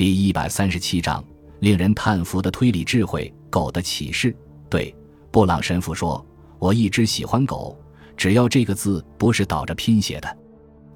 [0.00, 1.22] 第一百三十七章，
[1.58, 3.30] 令人叹服的推理智慧。
[3.50, 4.34] 狗的启示。
[4.70, 4.96] 对，
[5.30, 6.26] 布朗神父说
[6.58, 7.78] ：“我一直喜欢狗，
[8.16, 10.38] 只要这个字不是倒着拼写的。”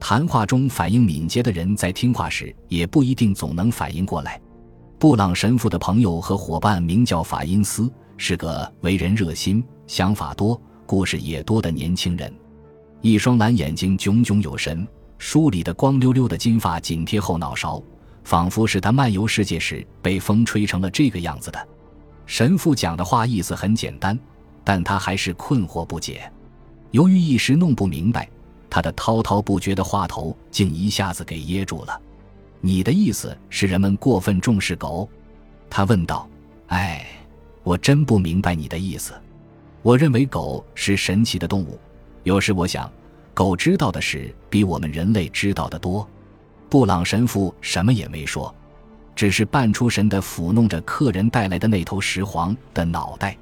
[0.01, 4.40] 谈话中反应敏捷的人在听话时也不一定总能反应过来。
[4.98, 12.34] 布朗神父的朋友和伙伴名叫法因斯，是个为人热心、想法多、故事也多的年轻人。
[13.02, 17.82] 一双蓝眼睛炯炯有神，梳理的光溜溜的金发紧贴后脑勺，
[18.25, 21.68] 仿佛是他漫游世界时被风吹成了这个样子的。
[22.26, 24.18] 神父讲的话意思很简单，
[24.64, 26.30] 但他还是困惑不解。
[26.90, 28.29] 由于一时弄不明白，
[28.71, 32.00] 他的滔滔不绝的话头竟一下子给噎住了。
[32.61, 35.08] 你的意思是人们过分重视狗？
[35.69, 36.28] 他问道。
[36.69, 37.06] 哎，
[37.62, 39.12] 我真不明白你的意思。
[39.83, 41.78] 我认为狗是神奇的动物。
[42.22, 42.91] 有时我想，
[43.34, 46.08] 狗知道的事比我们人类知道的多。
[46.75, 48.53] 布朗神父什么也没说，
[49.14, 53.39] 只是半出神的抚弄着客人带来的那头石黄的脑袋。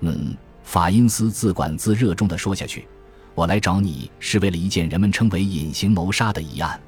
[0.00, 2.86] 嗯，法因斯自管自热衷地说下去
[3.34, 6.78] ：“我来找你是为了一件人们称为隐形谋杀的疑案。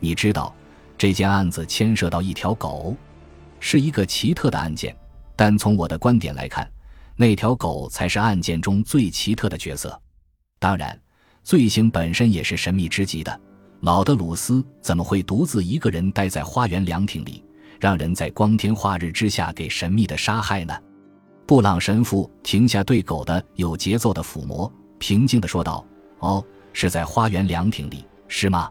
[0.00, 0.52] 你知道，
[0.98, 2.96] 这件案子牵涉到一条狗，
[3.60, 4.96] 是一个奇特的案件。
[5.36, 6.68] 但从我的观点来看，
[7.14, 9.96] 那条狗才是案件中最奇特的角色。”
[10.58, 11.00] 当然，
[11.44, 13.40] 罪行本身也是神秘之极的。
[13.80, 17.42] 老德鲁斯怎么会独自一个人待在花园凉亭里，
[17.80, 20.76] 让人在光天化日之下给神秘的杀害呢？
[21.46, 25.84] 布朗神父停下对狗的有节奏的抚摸，平静地说道
[26.20, 28.70] ：“哦，是在花园凉亭里，是吗？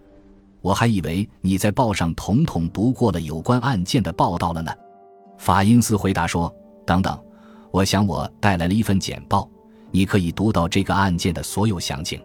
[0.61, 4.71] 我还以为你在报上统统读过了有关案件的报道了呢。”
[5.39, 6.53] 法因斯回答说
[6.85, 7.17] ：“等等，
[7.71, 9.49] 我想我带来了一份简报。”
[9.91, 12.21] 你可以读到这个案件的所有详情。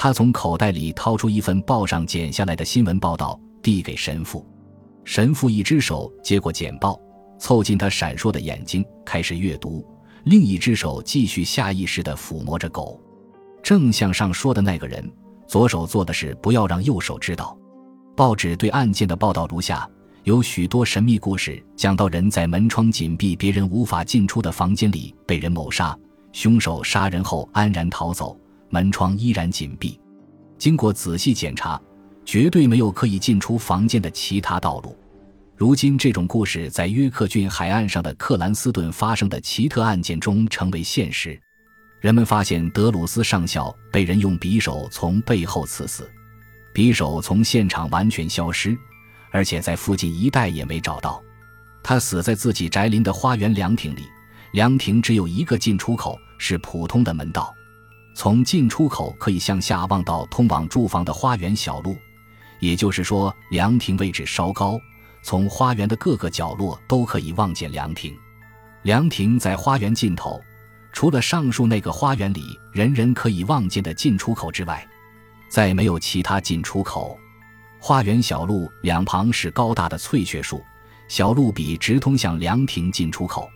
[0.00, 4.46] 他从口袋里掏出一份报上剪下来的新闻报道，递给神父。
[5.04, 6.96] 神父一只手接过简报，
[7.36, 9.84] 凑近他闪烁的眼睛，开始阅读；
[10.22, 13.00] 另一只手继续下意识地抚摸着狗。
[13.60, 15.04] 正像上说的那个人，
[15.48, 17.58] 左手做的是不要让右手知道。
[18.14, 19.90] 报纸对案件的报道如下：
[20.22, 25.98] 有许多神秘故事，讲到人在门窗紧闭、别人无法进出的房间里被人谋杀。
[26.30, 28.38] 凶手杀人后安然逃走，
[28.70, 30.00] 门窗依然紧闭。
[30.56, 31.80] 经过仔细检查，
[32.24, 34.96] 绝对没有可以进出房间的其他道路。
[35.56, 41.40] 如今，这种故事在约克郡海岸上的克兰斯顿发生的奇特案件中成为现实。
[42.00, 46.08] 人们发现德鲁斯上校被人用匕首从背后刺死，
[46.72, 48.78] 匕首从现场完全消失，
[49.32, 51.20] 而且在附近一带也没找到。
[51.82, 54.02] 他死在自己宅林的花园凉亭里。
[54.52, 57.54] 凉亭只有一个进出口，是普通的门道。
[58.18, 61.96] 从进出口可以向下望到通往住房的花园小路，
[62.58, 64.76] 也就是说，凉亭位置稍高，
[65.22, 68.12] 从花园的各个角落都可以望见凉亭。
[68.82, 70.42] 凉亭在花园尽头，
[70.92, 74.84] 除了上述那个花园里人人可以望见的进出口之外，
[75.48, 77.16] 再没有其他进出口。
[77.78, 80.60] 花园小路两旁是高大的翠雀树，
[81.06, 83.48] 小路笔直通向凉亭进出口。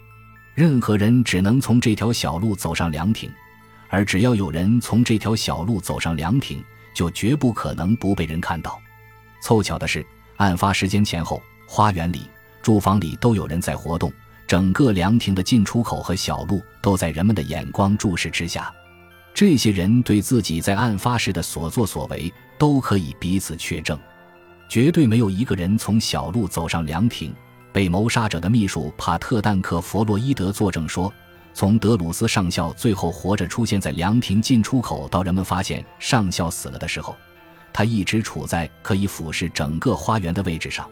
[0.54, 3.28] 任何人只能从这条小路走上凉亭，
[3.92, 6.64] 而只要有人从这条小路走上凉亭，
[6.94, 8.80] 就绝不可能不被人看到。
[9.42, 10.04] 凑巧的是，
[10.38, 12.22] 案发时间前后，花园里、
[12.62, 14.10] 住房里都有人在活动，
[14.46, 18.72] 整个凉亭的进出口和小路都在人们的眼光注视之下。
[19.34, 23.98] 这些人对自己在案发时的所作所为都可以彼此确证，
[24.70, 27.34] 绝对没有一个人从小路走上凉亭。
[27.74, 31.12] 被谋杀者的秘书帕特·丹克·弗洛伊德作证说，
[31.54, 37.16] 从德鲁斯上校最后活着出现在凉亭进出口到人们发现上校死了的时候，
[37.72, 40.88] 他一直处在可以俯视整个花园的位置上，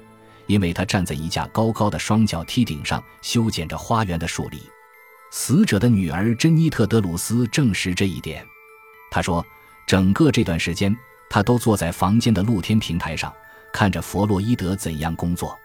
[0.47, 4.61] 因为他站在一架高高的双脚梯顶上修剪着花园的树篱。
[5.33, 8.45] 死者的女儿珍妮特·德鲁斯证实这一点。
[9.11, 9.45] 他说，
[9.87, 10.95] 整个这段时间，
[11.29, 13.33] 他都坐在房间的露天平台上，
[13.73, 15.57] 看着弗洛伊德怎样工作。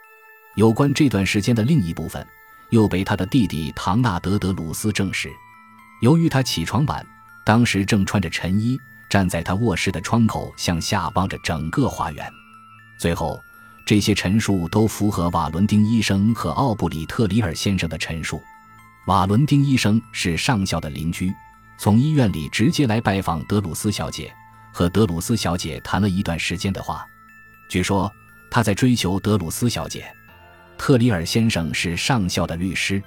[0.55, 2.25] 有关这段时间的另一部分，
[2.69, 5.29] 又被他的弟弟唐纳德·德鲁斯证实。
[6.01, 7.05] 由于他起床晚，
[7.45, 8.77] 当时正穿着晨衣，
[9.09, 12.29] 站在他卧室的窗口向下望着整个花园。
[12.97, 13.41] 最后，
[13.85, 18.43] 这些陈述都符合瓦伦丁医生和奥布里特里尔先生的陈述。
[19.07, 21.31] 瓦伦丁医生是上校的邻居，
[21.77, 24.33] 从医院里直接来拜访德鲁斯小姐，
[24.73, 27.05] 和德鲁斯小姐谈了一段时间的话。
[27.69, 28.11] 据说
[28.49, 30.05] 他在追求德鲁斯小姐。
[30.77, 33.01] 特里尔先生是上校的律师，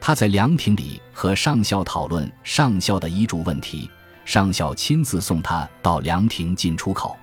[0.00, 3.90] 他在凉亭里和上校讨论上校的遗嘱问题。
[4.24, 7.16] 上校亲自送他到凉亭进出口。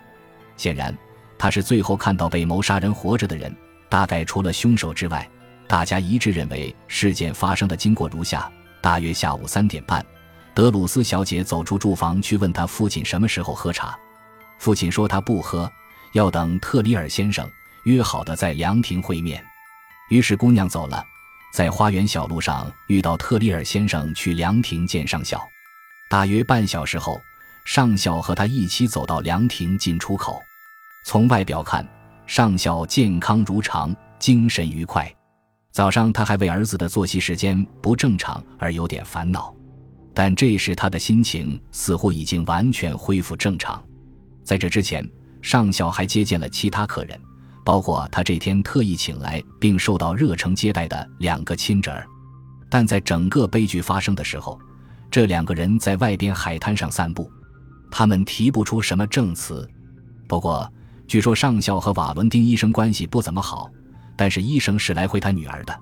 [0.57, 0.95] 显然，
[1.37, 3.55] 他是最后看到被谋杀人活着的人。
[3.87, 5.25] 大概除了凶手之外，
[5.67, 8.51] 大家一致认为事件发生的经过如下：
[8.81, 10.05] 大约下午三点半，
[10.53, 13.97] 德鲁斯小姐走出住房去问他父亲什么时候喝茶。
[14.59, 15.71] 父亲说他不喝，
[16.11, 17.49] 要等特里尔先生
[17.85, 19.41] 约好的在凉亭会面。
[20.09, 21.04] 于是姑娘走了，
[21.54, 25.42] 在花园小路上遇到特里尔先生去凉亭见上校。
[26.09, 27.19] 大约半小时后，
[27.65, 30.42] 上校和他一起走到凉亭进出口。
[31.04, 31.86] 从外表看，
[32.25, 35.13] 上校健康如常，精神愉快。
[35.71, 39.54] 早上他还为儿子的作息时间不正常而有点烦恼，
[40.13, 43.83] 但这时他的心情似乎已经完全恢复正常。
[44.44, 45.07] 在这之前，
[45.42, 47.19] 上校还接见了其他客人，
[47.67, 52.07] 包括他这天特意请来并受到热诚接待的两个亲侄儿。
[52.69, 54.57] 但在整个悲剧发生的时候，
[55.11, 57.29] 这两个人在外边海滩上散步，
[57.91, 59.69] 他们提不出什么证词。
[60.29, 60.71] 不过，
[61.09, 63.69] 据说上校和瓦伦丁医生关系不怎么好，
[64.15, 65.77] 但是医生是来会他女儿的，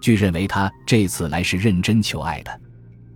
[0.00, 2.60] 据认为他这次来是认真求爱的。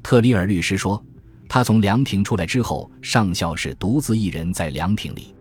[0.02, 1.02] 特里尔律师说。
[1.48, 5.34] 他从凉亭出来之后，上校是独自一人在凉亭里，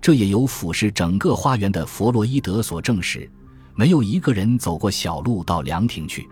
[0.00, 3.30] 这也由俯视整个花园的弗洛伊德所证实。
[3.74, 6.28] 没有一个人走过小路到凉亭去。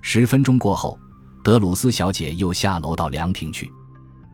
[0.00, 0.98] 十分钟过后，
[1.42, 3.70] 德鲁斯小姐又下楼到凉亭去。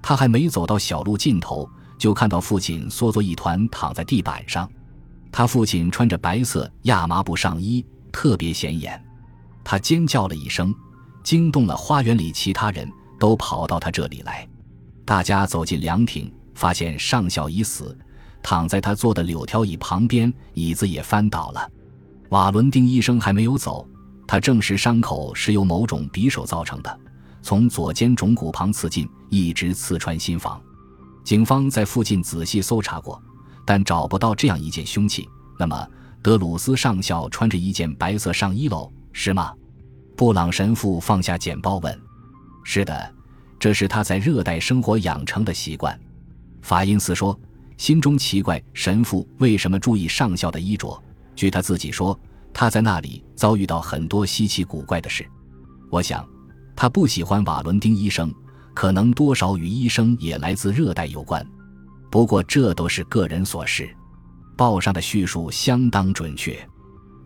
[0.02, 4.68] 她还没走到小路尽头，就看到父亲缩作一团躺在地板上。
[5.30, 9.00] 他父亲穿着白色亚麻布上衣，特别显眼。
[9.62, 10.74] 他尖叫了一声，
[11.22, 12.90] 惊动了花园里其他人。
[13.20, 14.48] 都跑到他这里来，
[15.04, 17.98] 大家走进凉亭，发现上校已死，
[18.42, 21.70] 躺在他坐的柳条椅旁边，椅子也翻倒了。
[22.30, 23.86] 瓦伦丁医生还没有走，
[24.26, 27.00] 他证实伤口是由某种匕首造成的，
[27.42, 30.60] 从左肩踵骨旁刺进，一直刺穿心房。
[31.24, 33.20] 警方在附近仔细搜查过，
[33.64, 35.28] 但找不到这样一件凶器。
[35.58, 35.88] 那么，
[36.22, 39.52] 德鲁斯上校穿着一件白色上衣喽，是吗？
[40.16, 42.00] 布朗神父放下简报问。
[42.64, 43.14] 是的，
[43.58, 45.98] 这是他在热带生活养成的习惯。
[46.60, 47.38] 法因斯说，
[47.78, 51.02] 心中奇怪神父为什么注意上校的衣着。
[51.34, 52.18] 据他自己说，
[52.52, 55.26] 他在那里遭遇到很多稀奇古怪的事。
[55.88, 56.28] 我想，
[56.76, 58.30] 他不喜欢瓦伦丁医生，
[58.74, 61.42] 可能多少与医生也来自热带有关。
[62.10, 63.88] 不过这都是个人所事。
[64.56, 66.58] 报上的叙述相当准确。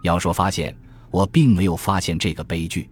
[0.02, 0.76] 要说发现，
[1.10, 2.88] 我并没有发现这个悲剧。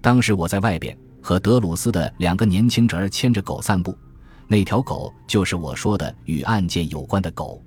[0.00, 0.96] 当时我在外边。
[1.26, 3.96] 和德鲁斯的两个年轻侄儿牵着狗散步，
[4.46, 7.62] 那条狗就是我说的与案件有关的狗。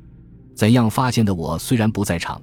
[0.56, 1.34] 怎样发现的？
[1.34, 2.42] 我虽然不在场，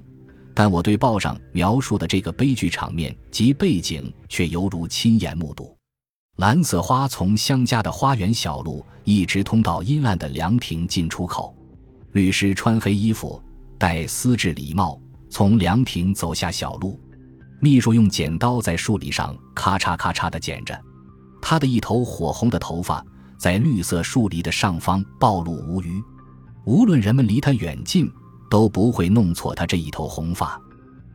[0.53, 5.75] 但我对报上描述的这个悲剧场面及背景却犹如亲眼目睹。
[6.37, 11.55] 蓝色花从乡家的花园小路一直通到阴暗的凉亭进出口。
[12.11, 13.41] 律师穿黑衣服，
[13.77, 14.99] 戴丝质礼帽，
[15.29, 16.99] 从凉亭走下小路。
[17.61, 20.79] 秘书用剪刀在树篱上咔嚓咔嚓地剪着。
[21.41, 23.05] 他的一头火红的头发
[23.45, 26.01] 在绿色树篱的上方暴露无余，
[26.63, 28.11] 无论人们离他远近，
[28.49, 30.59] 都不会弄错他这一头红发。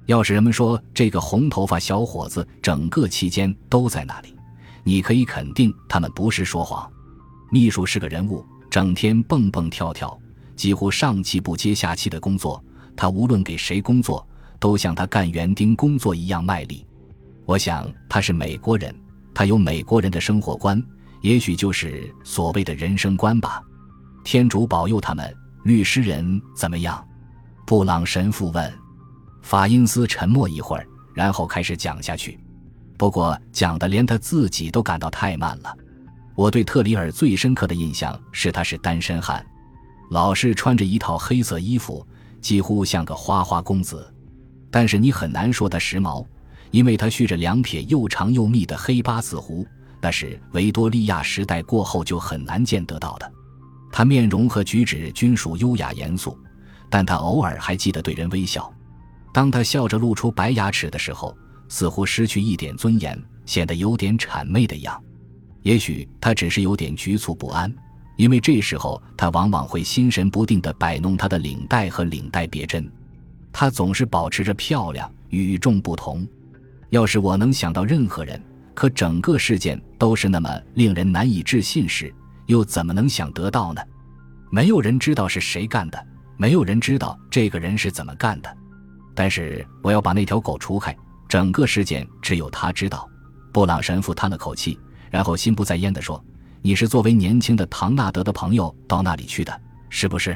[0.06, 4.32] 要是人们说这个红头发小伙子整个期间都在那里，
[4.84, 6.88] 你可以肯定他们不是说谎。
[7.50, 10.16] 秘书是个人物，整天蹦蹦跳跳，
[10.54, 12.64] 几乎上气不接下气的工作。
[12.94, 14.24] 他无论给谁工作，
[14.60, 16.86] 都像他干园丁工作一样卖力。
[17.44, 18.94] 我想他是美国人。
[19.34, 20.80] 他有美国人的生活观，
[21.20, 23.62] 也许就是所谓的人生观吧。
[24.24, 25.36] 天主保佑他们。
[25.62, 27.06] 律师人怎么样？
[27.66, 28.72] 布朗神父问。
[29.42, 32.40] 法因斯沉默一会儿，然后开始讲下去。
[32.96, 35.76] 不过讲的连他自己都感到太慢了。
[36.34, 39.44] 我对特里尔最深刻的印象是他是单身汉，
[40.10, 42.06] 老是穿着一套黑色衣服，
[42.40, 44.10] 几乎像个花花公子。
[44.70, 46.24] 但是你很难说他时髦。
[46.70, 49.66] 因为他蓄着两撇又长又密的黑八字胡，
[50.00, 53.32] 那是维多利亚时代过后就很难见得到的。
[53.92, 56.38] 他面容和举止均属优雅严肃，
[56.88, 58.72] 但他偶尔还记得对人微笑。
[59.32, 61.36] 当他笑着露出白牙齿的时候，
[61.68, 65.00] 似乎失去一点尊严，显得有点谄媚的样。
[65.62, 67.72] 也许他只是有点局促不安，
[68.16, 72.90] 因为这时候他往往会心神不定地摆弄他的领带和领带别针。
[73.52, 76.26] 他总是保持着漂亮，与众不同。
[76.88, 78.40] 要是我能想到任何人，
[78.80, 82.10] 可整个事件都是那么令人难以置信时，
[82.46, 83.82] 又怎么能想得到呢？
[84.50, 86.02] 没有人知道是谁干的，
[86.38, 88.56] 没有人知道这个人是怎么干的。
[89.14, 90.96] 但是我要把那条狗除开，
[91.28, 93.06] 整个事件只有他知道。
[93.52, 96.24] 布朗神父叹了口气，然后心不在焉地说
[96.62, 99.60] ：“你是作为年轻的唐纳德的朋友到那里去的，
[99.90, 100.34] 是不是？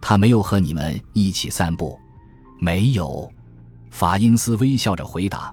[0.00, 1.98] 他没有和你们一起散步，
[2.60, 3.28] 没有。”
[3.90, 5.52] 法因斯微笑着回答：“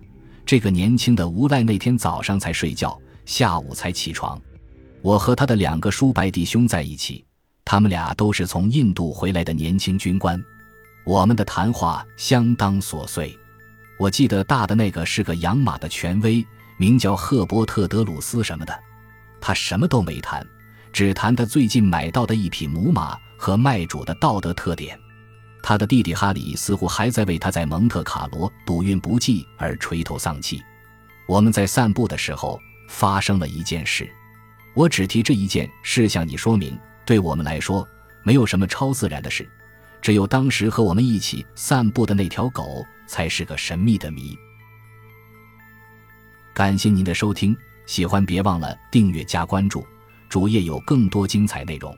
[0.49, 4.41] 这个年轻的无赖那天早上才睡觉，下午才起床。
[5.03, 7.23] 我和他的两个叔伯弟兄在一起，
[7.63, 10.43] 他们俩都是从印度回来的年轻军官。
[11.05, 13.37] 我们的谈话相当琐碎。
[13.99, 16.43] 我记得大的那个是个养马的权威，
[16.79, 18.73] 名叫赫伯特·德鲁斯什么的。
[19.39, 20.43] 他什么都没谈，
[20.91, 24.99] 只谈他最近买到的一匹母马和卖主的道德特点。”
[25.69, 30.59] 他的弟弟哈里似乎还在为他在蒙特卡罗赌运不济而垂头丧气。
[31.27, 34.11] 我们在散步的时候发生了一件事，
[34.73, 36.75] 我只提这一件事向你说明。
[37.05, 37.87] 对我们来说，
[38.23, 39.47] 没有什么超自然的事，
[40.01, 44.35] 只有当时和我们一起散步的那条狗才是个神秘的谜。
[46.51, 49.85] 感谢您的收听，喜欢别忘了订阅加关注，
[50.29, 51.95] 主页有更多精彩内容。